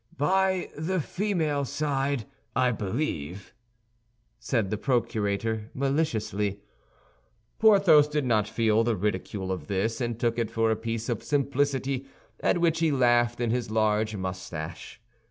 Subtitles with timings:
[0.17, 3.53] "By the female side, I believe?"
[4.39, 6.59] said the procurator, maliciously.
[7.59, 11.21] Porthos did not feel the ridicule of this, and took it for a piece of
[11.21, 12.07] simplicity,
[12.39, 14.99] at which he laughed in his large mustache.